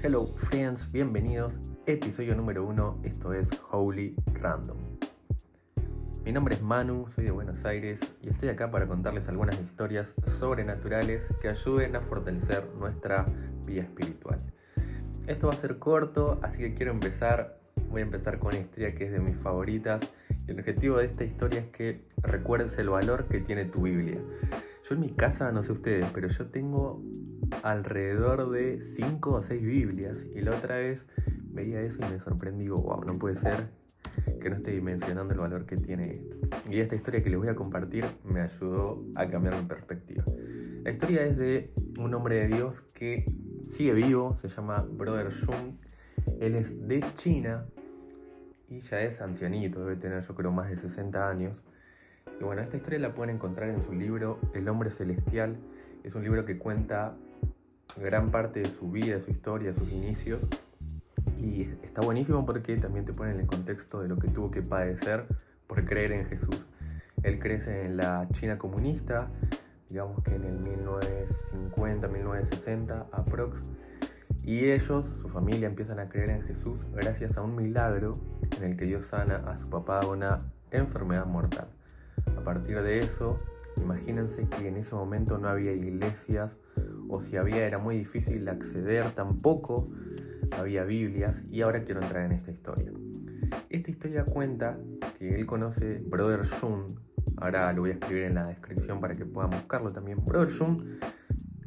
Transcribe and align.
Hello 0.00 0.32
friends, 0.36 0.92
bienvenidos. 0.92 1.60
Episodio 1.84 2.36
número 2.36 2.64
uno, 2.64 3.00
esto 3.02 3.32
es 3.32 3.50
Holy 3.72 4.14
Random. 4.32 4.76
Mi 6.24 6.30
nombre 6.30 6.54
es 6.54 6.62
Manu, 6.62 7.10
soy 7.10 7.24
de 7.24 7.32
Buenos 7.32 7.64
Aires 7.64 8.00
y 8.22 8.28
estoy 8.28 8.50
acá 8.50 8.70
para 8.70 8.86
contarles 8.86 9.28
algunas 9.28 9.60
historias 9.60 10.14
sobrenaturales 10.38 11.34
que 11.42 11.48
ayuden 11.48 11.96
a 11.96 12.00
fortalecer 12.00 12.64
nuestra 12.78 13.26
vida 13.66 13.82
espiritual. 13.82 14.40
Esto 15.26 15.48
va 15.48 15.54
a 15.54 15.56
ser 15.56 15.80
corto, 15.80 16.38
así 16.44 16.58
que 16.58 16.74
quiero 16.74 16.92
empezar. 16.92 17.58
Voy 17.90 18.02
a 18.02 18.04
empezar 18.04 18.38
con 18.38 18.54
una 18.54 18.68
que 18.70 19.04
es 19.04 19.10
de 19.10 19.18
mis 19.18 19.36
favoritas 19.36 20.08
y 20.46 20.52
el 20.52 20.60
objetivo 20.60 20.98
de 20.98 21.06
esta 21.06 21.24
historia 21.24 21.58
es 21.58 21.66
que 21.70 22.06
recuerdes 22.18 22.78
el 22.78 22.88
valor 22.88 23.26
que 23.26 23.40
tiene 23.40 23.64
tu 23.64 23.82
Biblia. 23.82 24.20
Yo 24.88 24.94
en 24.94 25.00
mi 25.00 25.10
casa, 25.10 25.50
no 25.50 25.64
sé 25.64 25.72
ustedes, 25.72 26.06
pero 26.14 26.28
yo 26.28 26.46
tengo 26.46 27.02
alrededor 27.62 28.50
de 28.50 28.80
5 28.80 29.30
o 29.30 29.42
6 29.42 29.62
Biblias 29.62 30.26
y 30.34 30.40
la 30.40 30.56
otra 30.56 30.76
vez 30.76 31.06
veía 31.50 31.80
eso 31.80 32.04
y 32.04 32.10
me 32.10 32.18
sorprendí, 32.18 32.64
digo, 32.64 32.80
wow, 32.80 33.04
no 33.04 33.18
puede 33.18 33.36
ser 33.36 33.70
que 34.40 34.50
no 34.50 34.56
esté 34.56 34.72
dimensionando 34.72 35.32
el 35.32 35.40
valor 35.40 35.66
que 35.66 35.76
tiene 35.76 36.14
esto. 36.14 36.36
Y 36.70 36.80
esta 36.80 36.94
historia 36.94 37.22
que 37.22 37.30
les 37.30 37.38
voy 37.38 37.48
a 37.48 37.54
compartir 37.54 38.04
me 38.24 38.40
ayudó 38.40 39.04
a 39.14 39.28
cambiar 39.28 39.60
mi 39.60 39.66
perspectiva. 39.66 40.24
La 40.84 40.90
historia 40.90 41.22
es 41.22 41.36
de 41.36 41.72
un 41.98 42.14
hombre 42.14 42.36
de 42.36 42.48
Dios 42.48 42.82
que 42.94 43.26
sigue 43.66 43.92
vivo, 43.92 44.36
se 44.36 44.48
llama 44.48 44.86
Brother 44.88 45.28
Jung. 45.32 45.76
Él 46.40 46.54
es 46.54 46.86
de 46.86 47.04
China 47.14 47.66
y 48.68 48.80
ya 48.80 49.00
es 49.00 49.20
ancianito, 49.20 49.80
debe 49.80 49.96
tener 49.96 50.22
yo 50.22 50.34
creo 50.34 50.52
más 50.52 50.70
de 50.70 50.76
60 50.76 51.28
años. 51.28 51.64
Y 52.40 52.44
bueno, 52.44 52.62
esta 52.62 52.76
historia 52.76 52.98
la 53.00 53.14
pueden 53.14 53.36
encontrar 53.36 53.70
en 53.70 53.82
su 53.82 53.92
libro 53.92 54.38
El 54.54 54.68
hombre 54.68 54.90
celestial. 54.90 55.58
Es 56.04 56.14
un 56.14 56.22
libro 56.22 56.44
que 56.44 56.58
cuenta 56.58 57.16
gran 57.96 58.30
parte 58.30 58.60
de 58.60 58.68
su 58.68 58.90
vida, 58.90 59.18
su 59.20 59.30
historia, 59.30 59.72
sus 59.72 59.90
inicios. 59.90 60.46
Y 61.38 61.62
está 61.82 62.00
buenísimo 62.00 62.44
porque 62.44 62.76
también 62.76 63.04
te 63.04 63.12
pone 63.12 63.32
en 63.32 63.40
el 63.40 63.46
contexto 63.46 64.00
de 64.00 64.08
lo 64.08 64.18
que 64.18 64.28
tuvo 64.28 64.50
que 64.50 64.62
padecer 64.62 65.26
por 65.66 65.84
creer 65.84 66.12
en 66.12 66.26
Jesús. 66.26 66.66
Él 67.22 67.38
crece 67.38 67.84
en 67.84 67.96
la 67.96 68.28
China 68.32 68.58
comunista, 68.58 69.30
digamos 69.88 70.22
que 70.22 70.34
en 70.34 70.44
el 70.44 70.58
1950, 70.58 72.08
1960 72.08 73.06
aprox. 73.12 73.64
Y 74.42 74.70
ellos, 74.70 75.04
su 75.04 75.28
familia, 75.28 75.68
empiezan 75.68 75.98
a 75.98 76.06
creer 76.06 76.30
en 76.30 76.42
Jesús 76.42 76.86
gracias 76.92 77.36
a 77.36 77.42
un 77.42 77.54
milagro 77.54 78.18
en 78.56 78.64
el 78.64 78.76
que 78.76 78.86
Dios 78.86 79.06
sana 79.06 79.42
a 79.46 79.56
su 79.56 79.68
papá 79.68 80.00
de 80.00 80.06
una 80.06 80.52
enfermedad 80.70 81.26
mortal. 81.26 81.68
A 82.36 82.40
partir 82.42 82.80
de 82.82 83.00
eso, 83.00 83.40
imagínense 83.80 84.48
que 84.48 84.68
en 84.68 84.76
ese 84.76 84.94
momento 84.94 85.38
no 85.38 85.48
había 85.48 85.72
iglesias 85.72 86.56
o 87.08 87.20
si 87.20 87.36
había 87.36 87.66
era 87.66 87.78
muy 87.78 87.96
difícil 87.96 88.48
acceder, 88.48 89.10
tampoco 89.12 89.90
había 90.50 90.84
Biblias 90.84 91.42
y 91.50 91.62
ahora 91.62 91.84
quiero 91.84 92.02
entrar 92.02 92.24
en 92.24 92.32
esta 92.32 92.50
historia. 92.50 92.92
Esta 93.70 93.90
historia 93.90 94.24
cuenta 94.24 94.78
que 95.18 95.34
él 95.34 95.46
conoce 95.46 95.98
Brother 95.98 96.40
Jung, 96.46 96.98
ahora 97.36 97.72
lo 97.72 97.82
voy 97.82 97.90
a 97.90 97.94
escribir 97.94 98.24
en 98.24 98.34
la 98.34 98.46
descripción 98.46 99.00
para 99.00 99.16
que 99.16 99.24
puedan 99.24 99.50
buscarlo 99.50 99.92
también. 99.92 100.24
Brother 100.24 100.50
Jung, 100.50 100.82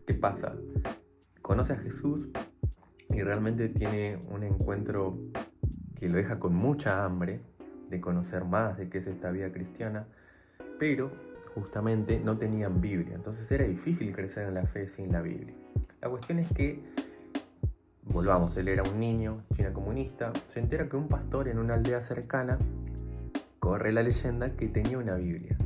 ¿qué 0.06 0.14
pasa? 0.14 0.56
Conoce 1.42 1.73
a 1.73 1.78
Jesús 1.78 2.30
y 3.09 3.22
realmente 3.22 3.70
tiene 3.70 4.22
un 4.30 4.44
encuentro 4.44 5.17
que 5.95 6.09
lo 6.09 6.17
deja 6.17 6.39
con 6.39 6.56
mucha 6.56 7.04
hambre 7.06 7.42
de 7.89 8.00
conocer 8.00 8.45
más 8.45 8.78
de 8.78 8.89
qué 8.89 9.00
es 9.00 9.08
esta 9.08 9.32
vida 9.32 9.52
cristiana, 9.52 10.08
pero 10.80 11.12
justamente 11.56 12.20
no 12.20 12.38
tenían 12.38 12.82
Biblia, 12.82 13.16
entonces 13.16 13.52
era 13.52 13.66
difícil 13.66 14.14
crecer 14.14 14.48
en 14.48 14.54
la 14.54 14.66
fe 14.66 14.88
sin 14.88 15.12
la 15.12 15.22
Biblia. 15.22 15.56
La 16.02 16.10
cuestión 16.10 16.39
es 16.39 16.52
que, 16.52 16.82
volvamos, 18.04 18.56
él 18.58 18.67
era 18.67 18.84
un 18.84 19.00
niño, 19.00 19.44
china 19.54 19.73
comunista, 19.73 20.32
se 20.48 20.60
entera 20.60 20.88
que 20.88 20.98
un 20.98 21.08
pastor 21.08 21.48
en 21.48 21.60
una 21.60 21.76
aldea 21.76 22.02
cercana 22.02 22.58
corre 23.60 23.92
la 23.92 24.02
leyenda 24.02 24.56
que 24.56 24.67
tenía 24.67 24.98
una 24.98 25.16
Biblia. 25.16 25.58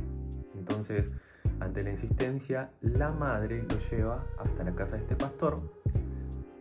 Entonces, 0.56 1.12
ante 1.60 1.82
la 1.82 1.90
insistencia, 1.90 2.70
la 2.80 3.10
madre 3.10 3.62
lo 3.62 3.78
lleva 3.78 4.26
hasta 4.38 4.64
la 4.64 4.74
casa 4.74 4.96
de 4.96 5.02
este 5.02 5.16
pastor 5.16 5.60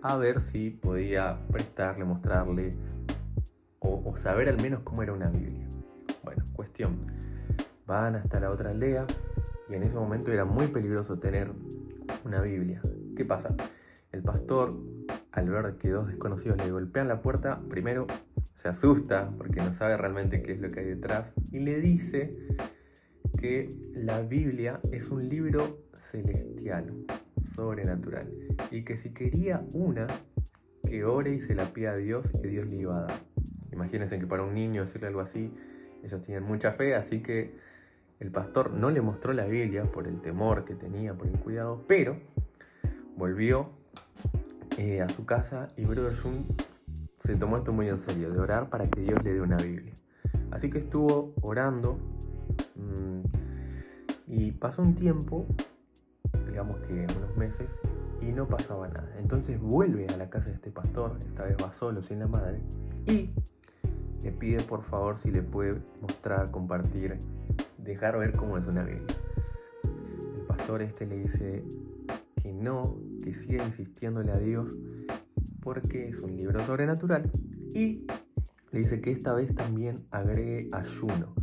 a 0.01 0.17
ver 0.17 0.39
si 0.39 0.69
podía 0.69 1.39
prestarle, 1.51 2.05
mostrarle 2.05 2.75
o, 3.79 4.03
o 4.05 4.15
saber 4.15 4.49
al 4.49 4.61
menos 4.61 4.81
cómo 4.83 5.01
era 5.01 5.13
una 5.13 5.29
Biblia. 5.29 5.67
Bueno, 6.23 6.45
cuestión 6.53 7.07
Van 7.85 8.15
hasta 8.15 8.39
la 8.39 8.49
otra 8.49 8.71
aldea 8.71 9.05
y 9.69 9.75
en 9.75 9.83
ese 9.83 9.95
momento 9.95 10.31
era 10.31 10.45
muy 10.45 10.67
peligroso 10.67 11.19
tener 11.19 11.51
una 12.23 12.41
Biblia. 12.41 12.81
¿Qué 13.15 13.25
pasa? 13.25 13.55
El 14.11 14.23
pastor, 14.23 14.75
al 15.31 15.49
ver 15.49 15.77
que 15.77 15.89
dos 15.89 16.07
desconocidos 16.07 16.57
le 16.57 16.71
golpean 16.71 17.07
la 17.07 17.21
puerta, 17.21 17.61
primero 17.69 18.07
se 18.53 18.69
asusta 18.69 19.31
porque 19.37 19.61
no 19.61 19.73
sabe 19.73 19.97
realmente 19.97 20.41
qué 20.41 20.53
es 20.53 20.59
lo 20.59 20.71
que 20.71 20.79
hay 20.79 20.85
detrás 20.87 21.33
y 21.51 21.59
le 21.59 21.79
dice 21.79 22.37
que 23.37 23.75
la 23.93 24.21
Biblia 24.21 24.79
es 24.91 25.09
un 25.09 25.27
libro 25.27 25.85
celestial, 25.97 27.05
sobrenatural, 27.43 28.31
y 28.71 28.83
que 28.83 28.95
si 28.95 29.13
quería 29.13 29.63
una, 29.73 30.07
que 30.87 31.03
ore 31.03 31.33
y 31.35 31.41
se 31.41 31.55
la 31.55 31.73
pida 31.73 31.91
a 31.91 31.95
Dios 31.97 32.31
y 32.43 32.47
Dios 32.47 32.67
le 32.67 32.77
iba 32.77 32.99
a 32.99 33.01
dar. 33.01 33.21
Imagínense 33.71 34.19
que 34.19 34.27
para 34.27 34.43
un 34.43 34.53
niño 34.53 34.81
decirle 34.81 35.07
algo 35.07 35.19
así, 35.19 35.53
ellos 36.03 36.21
tienen 36.21 36.43
mucha 36.43 36.71
fe, 36.71 36.95
así 36.95 37.21
que 37.21 37.55
el 38.19 38.31
pastor 38.31 38.71
no 38.71 38.89
le 38.91 39.01
mostró 39.01 39.33
la 39.33 39.45
Biblia 39.45 39.91
por 39.91 40.07
el 40.07 40.21
temor 40.21 40.65
que 40.65 40.75
tenía, 40.75 41.13
por 41.13 41.27
el 41.27 41.37
cuidado, 41.39 41.83
pero 41.87 42.17
volvió 43.17 43.69
eh, 44.77 45.01
a 45.01 45.09
su 45.09 45.25
casa 45.25 45.69
y 45.77 45.85
Brother 45.85 46.15
Jung 46.15 46.45
se 47.17 47.35
tomó 47.35 47.57
esto 47.57 47.73
muy 47.73 47.89
en 47.89 47.97
serio, 47.97 48.31
de 48.31 48.39
orar 48.39 48.69
para 48.69 48.87
que 48.87 49.01
Dios 49.01 49.23
le 49.23 49.33
dé 49.33 49.41
una 49.41 49.57
Biblia. 49.57 49.93
Así 50.51 50.69
que 50.69 50.79
estuvo 50.79 51.33
orando 51.41 51.97
mmm, 52.75 53.21
y 54.27 54.51
pasó 54.51 54.81
un 54.81 54.95
tiempo, 54.95 55.45
digamos 56.47 56.77
que 56.81 56.93
unos 56.93 57.35
meses, 57.37 57.79
y 58.21 58.31
no 58.31 58.47
pasaba 58.47 58.87
nada. 58.87 59.15
Entonces 59.19 59.59
vuelve 59.59 60.07
a 60.07 60.17
la 60.17 60.29
casa 60.29 60.49
de 60.49 60.55
este 60.55 60.71
pastor, 60.71 61.19
esta 61.25 61.43
vez 61.43 61.57
va 61.61 61.71
solo, 61.71 62.01
sin 62.01 62.19
la 62.19 62.27
madre, 62.27 62.59
y 63.07 63.33
le 64.21 64.31
pide 64.31 64.63
por 64.63 64.83
favor 64.83 65.17
si 65.17 65.31
le 65.31 65.41
puede 65.41 65.81
mostrar, 66.01 66.51
compartir 66.51 67.19
dejar 67.85 68.17
ver 68.17 68.33
cómo 68.33 68.57
es 68.57 68.65
una 68.65 68.83
Biblia. 68.83 69.15
El 69.83 70.45
pastor 70.47 70.81
este 70.81 71.05
le 71.05 71.17
dice 71.17 71.63
que 72.41 72.51
no, 72.51 72.99
que 73.23 73.33
siga 73.33 73.63
insistiéndole 73.63 74.31
a 74.31 74.37
Dios 74.37 74.75
porque 75.61 76.09
es 76.09 76.19
un 76.19 76.35
libro 76.35 76.63
sobrenatural 76.65 77.31
y 77.73 78.05
le 78.71 78.79
dice 78.79 79.01
que 79.01 79.11
esta 79.11 79.33
vez 79.33 79.53
también 79.55 80.05
agregue 80.11 80.69
ayuno. 80.71 81.33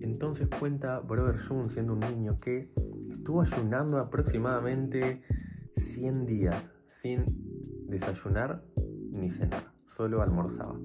Entonces 0.00 0.48
cuenta 0.58 1.00
Brother 1.00 1.38
Jun 1.38 1.68
siendo 1.68 1.94
un 1.94 2.00
niño 2.00 2.38
que 2.40 2.72
estuvo 3.10 3.40
ayunando 3.40 3.98
aproximadamente 3.98 5.22
100 5.76 6.26
días 6.26 6.62
sin 6.88 7.24
desayunar 7.88 8.64
ni 9.10 9.30
cenar, 9.30 9.72
solo 9.86 10.22
almorzaba. 10.22 10.78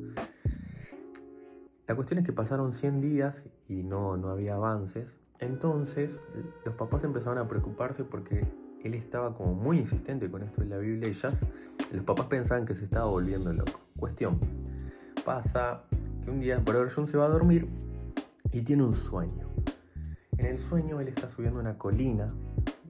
La 1.85 1.95
cuestión 1.95 2.19
es 2.19 2.25
que 2.25 2.31
pasaron 2.31 2.71
100 2.71 3.01
días 3.01 3.43
y 3.67 3.83
no, 3.83 4.15
no 4.15 4.29
había 4.29 4.55
avances. 4.55 5.17
Entonces 5.39 6.21
los 6.63 6.75
papás 6.75 7.03
empezaron 7.03 7.37
a 7.37 7.47
preocuparse 7.47 8.05
porque 8.05 8.45
él 8.83 8.93
estaba 8.93 9.35
como 9.35 9.53
muy 9.53 9.79
insistente 9.79 10.31
con 10.31 10.43
esto 10.43 10.61
de 10.61 10.67
la 10.67 10.77
Biblia 10.77 11.09
y 11.09 11.13
ya 11.13 11.31
los 11.93 12.05
papás 12.05 12.27
pensaban 12.27 12.65
que 12.65 12.73
se 12.73 12.85
estaba 12.85 13.05
volviendo 13.05 13.51
loco. 13.51 13.81
Cuestión, 13.97 14.39
pasa 15.25 15.83
que 16.23 16.31
un 16.31 16.39
día 16.39 16.59
Brother 16.59 16.89
John 16.89 17.05
se 17.05 17.17
va 17.17 17.25
a 17.25 17.29
dormir 17.29 17.67
y 18.53 18.61
tiene 18.61 18.83
un 18.83 18.95
sueño. 18.95 19.49
En 20.37 20.45
el 20.45 20.59
sueño 20.59 21.01
él 21.01 21.09
está 21.09 21.29
subiendo 21.29 21.59
una 21.59 21.77
colina 21.77 22.33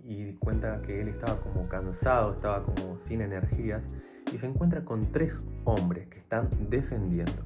y 0.04 0.34
cuenta 0.34 0.84
que 0.84 1.02
él 1.02 1.08
estaba 1.08 1.40
como 1.40 1.68
cansado, 1.68 2.32
estaba 2.32 2.62
como 2.62 3.00
sin 3.00 3.22
energías 3.22 3.88
y 4.32 4.38
se 4.38 4.46
encuentra 4.46 4.86
con 4.86 5.12
tres 5.12 5.42
hombres 5.64 6.08
que 6.10 6.20
están 6.20 6.50
descendiendo. 6.70 7.44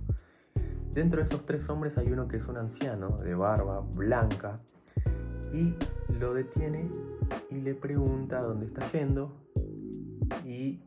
Dentro 0.97 1.19
de 1.19 1.25
esos 1.25 1.45
tres 1.45 1.69
hombres 1.69 1.95
hay 1.99 2.11
uno 2.11 2.27
que 2.27 2.37
es 2.37 2.47
un 2.47 2.57
anciano 2.57 3.19
de 3.19 3.35
barba 3.35 3.81
blanca 3.81 4.61
y 5.53 5.75
lo 6.09 6.33
detiene 6.33 6.89
y 7.51 7.61
le 7.61 7.75
pregunta 7.75 8.41
dónde 8.41 8.65
está 8.65 8.83
yendo 8.91 9.31
y 10.43 10.81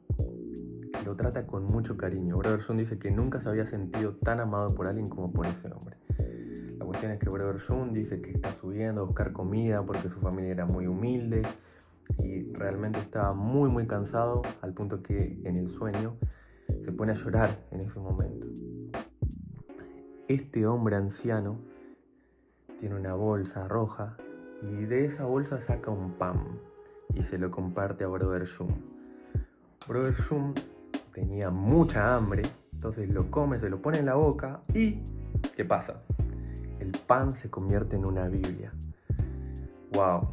lo 1.05 1.15
trata 1.15 1.47
con 1.47 1.63
mucho 1.63 1.97
cariño. 1.97 2.39
Brother 2.39 2.61
Jun 2.61 2.79
dice 2.79 2.99
que 2.99 3.13
nunca 3.13 3.39
se 3.39 3.51
había 3.51 3.67
sentido 3.67 4.17
tan 4.17 4.41
amado 4.41 4.75
por 4.75 4.89
alguien 4.89 5.09
como 5.09 5.33
por 5.33 5.47
ese 5.47 5.71
hombre. 5.73 5.97
La 6.77 6.85
cuestión 6.85 7.13
es 7.13 7.21
que 7.21 7.31
Brother 7.31 7.61
Jun 7.61 7.93
dice 7.93 8.21
que 8.21 8.33
está 8.33 8.53
subiendo 8.53 9.03
a 9.03 9.05
buscar 9.05 9.33
comida 9.33 9.87
porque 9.87 10.09
su 10.09 10.19
familia 10.19 10.51
era 10.51 10.67
muy 10.67 10.89
humilde 10.89 11.43
y 12.19 12.53
realmente 12.53 12.99
estaba 12.99 13.33
muy 13.33 13.71
muy 13.71 13.87
cansado 13.87 14.43
al 14.61 14.75
punto 14.75 15.05
que 15.05 15.41
en 15.45 15.55
el 15.55 15.69
sueño 15.69 16.17
se 16.83 16.91
pone 16.91 17.13
a 17.13 17.15
llorar 17.15 17.65
en 17.71 17.83
ese 17.83 18.01
momento. 18.01 18.49
Este 20.31 20.65
hombre 20.65 20.95
anciano 20.95 21.59
tiene 22.79 22.95
una 22.95 23.15
bolsa 23.15 23.67
roja 23.67 24.17
y 24.63 24.85
de 24.85 25.05
esa 25.05 25.25
bolsa 25.25 25.61
saca 25.61 25.91
un 25.91 26.13
pan 26.13 26.61
y 27.17 27.25
se 27.25 27.37
lo 27.37 27.51
comparte 27.51 28.05
a 28.05 28.07
Brother 28.07 28.47
Jung. 28.47 28.71
Brother 29.89 30.15
Jung 30.15 30.57
tenía 31.13 31.51
mucha 31.51 32.15
hambre, 32.15 32.45
entonces 32.73 33.09
lo 33.11 33.29
come, 33.29 33.59
se 33.59 33.69
lo 33.69 33.83
pone 33.83 33.99
en 33.99 34.07
la 34.07 34.15
boca 34.15 34.63
y 34.73 35.03
¿qué 35.57 35.65
pasa? 35.65 36.05
El 36.79 36.93
pan 36.93 37.35
se 37.35 37.51
convierte 37.51 37.97
en 37.97 38.05
una 38.05 38.29
Biblia. 38.29 38.73
¡Wow! 39.95 40.29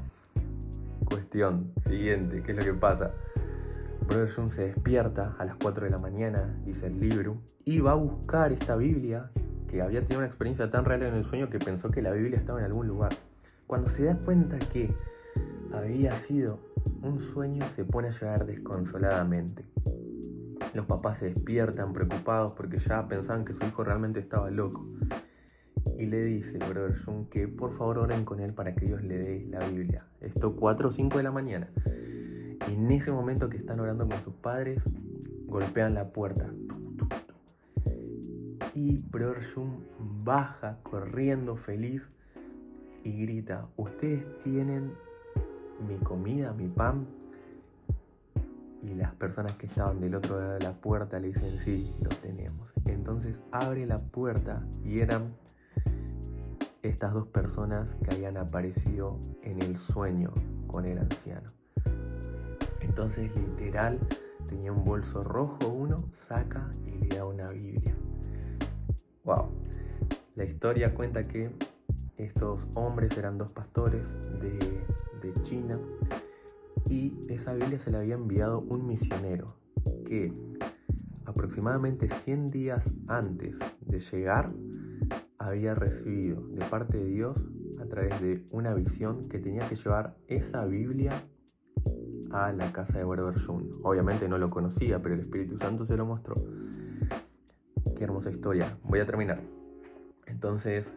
Cuestión 1.06 1.74
siguiente, 1.82 2.44
¿qué 2.44 2.52
es 2.52 2.58
lo 2.60 2.64
que 2.64 2.76
pasa? 2.76 3.14
Brother 4.08 4.30
Jun 4.30 4.52
se 4.52 4.68
despierta 4.68 5.36
a 5.40 5.46
las 5.46 5.56
4 5.56 5.86
de 5.86 5.90
la 5.90 5.98
mañana, 5.98 6.56
dice 6.66 6.86
el 6.86 7.00
libro, 7.00 7.42
y 7.66 7.80
va 7.80 7.94
a 7.94 7.96
buscar 7.96 8.52
esta 8.52 8.76
Biblia 8.76 9.32
que 9.68 9.82
había 9.82 10.02
tenido 10.02 10.20
una 10.20 10.28
experiencia 10.28 10.72
tan 10.72 10.86
real 10.86 11.04
en 11.04 11.14
el 11.14 11.24
sueño 11.24 11.50
que 11.50 11.60
pensó 11.60 11.92
que 11.92 12.02
la 12.02 12.12
Biblia 12.12 12.38
estaba 12.38 12.60
en 12.60 12.66
algún 12.66 12.88
lugar. 12.88 13.12
Cuando 13.68 13.90
se 13.90 14.06
da 14.06 14.18
cuenta 14.18 14.58
que 14.60 14.94
había 15.74 16.16
sido 16.16 16.60
un 17.02 17.20
sueño, 17.20 17.70
se 17.70 17.84
pone 17.84 18.08
a 18.08 18.12
llorar 18.12 18.46
desconsoladamente. 18.46 19.66
Los 20.74 20.86
papás 20.86 21.20
se 21.20 21.34
despiertan 21.34 21.94
preocupados 21.94 22.54
porque 22.56 22.78
ya 22.78 23.08
pensaban 23.08 23.46
que 23.46 23.54
su 23.54 23.66
hijo 23.66 23.84
realmente 23.84 24.20
estaba 24.20 24.50
loco. 24.52 24.86
Y 25.98 26.06
le 26.06 26.24
dice, 26.24 26.60
brother 26.60 26.98
Jun, 27.04 27.26
que 27.26 27.48
por 27.48 27.72
favor 27.72 27.98
oren 28.00 28.24
con 28.24 28.40
él 28.40 28.54
para 28.54 28.76
que 28.76 28.86
Dios 28.86 29.04
le 29.04 29.18
dé 29.18 29.48
la 29.50 29.68
Biblia. 29.68 30.06
Esto 30.22 30.56
4 30.56 30.90
o 30.90 30.92
5 30.92 31.18
de 31.18 31.24
la 31.24 31.32
mañana. 31.32 31.70
Y 32.70 32.74
en 32.74 32.92
ese 32.92 33.12
momento 33.12 33.50
que 33.50 33.58
están 33.58 33.80
orando 33.80 34.08
con 34.08 34.24
sus 34.24 34.34
padres, 34.36 34.84
golpean 35.48 35.94
la 35.94 36.12
puerta. 36.12 36.54
Y 38.80 39.00
Brother 39.00 39.42
baja 40.24 40.78
corriendo 40.84 41.56
feliz 41.56 42.12
y 43.04 43.24
grita, 43.24 43.68
ustedes 43.76 44.38
tienen 44.44 44.94
mi 45.88 45.98
comida, 45.98 46.54
mi 46.54 46.68
pan. 46.68 47.08
Y 48.84 48.94
las 48.94 49.16
personas 49.16 49.54
que 49.54 49.66
estaban 49.66 50.00
del 50.00 50.14
otro 50.14 50.40
lado 50.40 50.54
de 50.54 50.60
la 50.60 50.74
puerta 50.74 51.20
le 51.20 51.30
dicen, 51.30 51.58
sí, 51.58 51.92
lo 52.04 52.10
tenemos. 52.10 52.72
Entonces 52.86 53.42
abre 53.52 53.88
la 53.88 53.98
puerta 53.98 54.64
y 54.86 55.00
eran 55.00 55.34
estas 56.84 57.14
dos 57.16 57.26
personas 57.26 57.96
que 58.04 58.14
habían 58.14 58.38
aparecido 58.38 59.18
en 59.42 59.60
el 59.60 59.78
sueño 59.78 60.36
con 60.68 60.86
el 60.86 61.00
anciano. 61.00 61.52
Entonces 62.82 63.36
literal 63.36 63.98
tenía 64.48 64.72
un 64.72 64.86
bolso 64.86 65.24
rojo 65.24 65.68
uno, 65.68 66.12
saca 66.12 66.70
y 66.86 66.92
le 66.92 67.18
da 67.18 67.26
una 67.26 67.50
Biblia. 67.50 67.96
Wow. 69.28 69.50
La 70.36 70.46
historia 70.46 70.96
cuenta 70.96 71.28
que 71.28 71.52
estos 72.16 72.70
hombres 72.76 73.18
eran 73.18 73.38
dos 73.38 73.52
pastores 73.52 74.16
de, 74.42 74.78
China 75.44 75.78
y 76.88 77.14
esa 77.28 77.54
Biblia 77.54 77.78
se 77.78 77.92
la 77.92 78.00
había 78.00 78.16
enviado 78.16 78.62
un 78.62 78.88
misionero 78.88 79.58
que 80.06 80.34
aproximadamente 81.26 82.08
100 82.08 82.50
días 82.50 82.92
antes 83.08 83.60
de 83.82 84.00
llegar 84.00 84.54
había 85.38 85.76
recibido 85.76 86.48
de 86.48 86.64
parte 86.66 86.98
de 86.98 87.06
Dios 87.06 87.46
a 87.82 87.86
través 87.86 88.22
de 88.22 88.48
una 88.52 88.74
visión 88.74 89.28
que 89.28 89.40
tenía 89.40 89.68
que 89.68 89.76
llevar 89.76 90.16
esa 90.28 90.66
Biblia 90.66 91.28
a 92.32 92.54
la 92.54 92.72
casa 92.72 92.98
de 92.98 93.04
Werber 93.04 93.38
Jun. 93.38 93.82
Obviamente 93.84 94.30
no 94.30 94.38
lo 94.38 94.50
conocía, 94.50 95.02
pero 95.02 95.16
el 95.16 95.22
Espíritu 95.22 95.58
Santo 95.58 95.86
se 95.86 95.98
lo 95.98 96.06
mostró. 96.06 96.42
Qué 97.98 98.04
hermosa 98.04 98.30
historia. 98.30 98.78
Voy 98.84 99.00
a 99.00 99.08
terminar. 99.08 99.42
Entonces, 100.28 100.94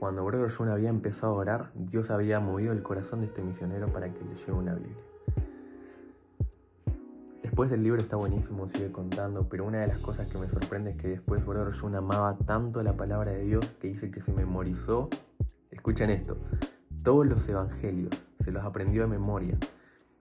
cuando 0.00 0.24
Werber 0.24 0.50
Jun 0.50 0.68
había 0.68 0.88
empezado 0.88 1.34
a 1.34 1.36
orar, 1.36 1.72
Dios 1.74 2.10
había 2.10 2.40
movido 2.40 2.72
el 2.72 2.82
corazón 2.82 3.20
de 3.20 3.26
este 3.26 3.42
misionero 3.42 3.92
para 3.92 4.14
que 4.14 4.24
le 4.24 4.34
lleve 4.34 4.52
una 4.52 4.74
Biblia. 4.74 4.96
Después 7.42 7.68
del 7.68 7.82
libro 7.82 8.00
está 8.00 8.16
buenísimo, 8.16 8.66
sigue 8.66 8.90
contando, 8.90 9.46
pero 9.50 9.66
una 9.66 9.80
de 9.80 9.88
las 9.88 9.98
cosas 9.98 10.26
que 10.28 10.38
me 10.38 10.48
sorprende 10.48 10.92
es 10.92 10.96
que 10.96 11.08
después 11.08 11.44
Brother 11.44 11.70
Jun 11.70 11.94
amaba 11.96 12.38
tanto 12.38 12.82
la 12.82 12.96
palabra 12.96 13.32
de 13.32 13.42
Dios 13.42 13.74
que 13.74 13.88
dice 13.88 14.10
que 14.10 14.22
se 14.22 14.32
memorizó, 14.32 15.10
escuchen 15.70 16.08
esto, 16.08 16.38
todos 17.02 17.26
los 17.26 17.46
evangelios, 17.46 18.14
se 18.40 18.52
los 18.52 18.64
aprendió 18.64 19.02
de 19.02 19.08
memoria. 19.08 19.58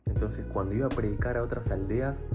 Entonces 0.06 0.46
cuando 0.46 0.76
iba 0.76 0.88
a 0.88 0.90
predicar 0.90 1.38
a 1.38 1.44
otras 1.44 1.72
aldeas, 1.72 2.26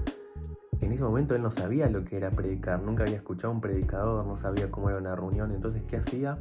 en 0.85 0.91
ese 0.91 1.03
momento 1.03 1.35
él 1.35 1.41
no 1.41 1.51
sabía 1.51 1.89
lo 1.89 2.03
que 2.03 2.17
era 2.17 2.31
predicar, 2.31 2.81
nunca 2.81 3.03
había 3.03 3.15
escuchado 3.15 3.53
un 3.53 3.61
predicador, 3.61 4.25
no 4.25 4.37
sabía 4.37 4.69
cómo 4.69 4.89
era 4.89 4.99
una 4.99 5.15
reunión, 5.15 5.51
entonces 5.51 5.83
¿qué 5.87 5.97
hacía? 5.97 6.39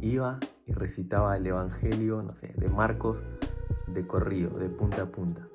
Iba 0.00 0.38
y 0.66 0.72
recitaba 0.72 1.36
el 1.36 1.46
Evangelio, 1.46 2.22
no 2.22 2.34
sé, 2.34 2.54
de 2.56 2.68
Marcos 2.68 3.24
de 3.86 4.06
corrido, 4.06 4.58
de 4.58 4.68
punta 4.68 5.02
a 5.02 5.06
punta. 5.06 5.48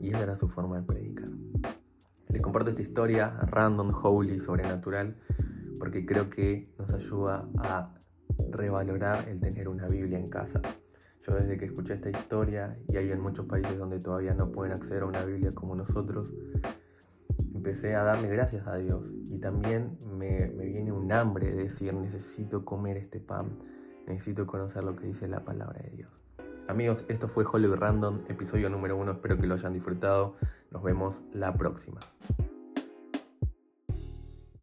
Y 0.00 0.08
esa 0.08 0.20
era 0.20 0.36
su 0.36 0.48
forma 0.48 0.78
de 0.78 0.82
predicar. 0.82 1.28
Les 2.28 2.40
comparto 2.40 2.70
esta 2.70 2.82
historia 2.82 3.30
random, 3.30 3.92
holy, 4.02 4.40
sobrenatural, 4.40 5.16
porque 5.78 6.06
creo 6.06 6.30
que 6.30 6.72
nos 6.78 6.92
ayuda 6.92 7.48
a 7.58 7.94
revalorar 8.50 9.28
el 9.28 9.40
tener 9.40 9.68
una 9.68 9.88
Biblia 9.88 10.18
en 10.18 10.28
casa. 10.30 10.60
Yo 11.26 11.34
desde 11.34 11.58
que 11.58 11.66
escuché 11.66 11.94
esta 11.94 12.08
historia, 12.08 12.78
y 12.88 12.96
hay 12.96 13.10
en 13.10 13.20
muchos 13.20 13.46
países 13.46 13.76
donde 13.78 13.98
todavía 14.00 14.32
no 14.32 14.52
pueden 14.52 14.72
acceder 14.72 15.02
a 15.02 15.06
una 15.06 15.24
Biblia 15.24 15.52
como 15.54 15.74
nosotros, 15.74 16.32
empecé 17.60 17.94
a 17.94 18.04
darle 18.04 18.28
gracias 18.28 18.66
a 18.66 18.76
Dios. 18.76 19.12
Y 19.28 19.36
también 19.36 19.98
me, 20.02 20.46
me 20.46 20.64
viene 20.64 20.92
un 20.92 21.12
hambre 21.12 21.50
de 21.52 21.64
decir, 21.64 21.92
necesito 21.92 22.64
comer 22.64 22.96
este 22.96 23.20
pan, 23.20 23.58
necesito 24.06 24.46
conocer 24.46 24.82
lo 24.82 24.96
que 24.96 25.06
dice 25.06 25.28
la 25.28 25.44
palabra 25.44 25.82
de 25.82 25.90
Dios. 25.90 26.10
Amigos, 26.68 27.04
esto 27.08 27.28
fue 27.28 27.44
Hollywood 27.44 27.76
Random, 27.76 28.20
episodio 28.28 28.70
número 28.70 28.96
uno. 28.96 29.12
Espero 29.12 29.36
que 29.36 29.46
lo 29.46 29.54
hayan 29.54 29.74
disfrutado. 29.74 30.36
Nos 30.70 30.82
vemos 30.82 31.22
la 31.34 31.52
próxima. 31.52 32.00